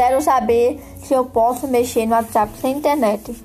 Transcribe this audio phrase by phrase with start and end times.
[0.00, 3.36] Quero saber se eu posso mexer no WhatsApp sem internet.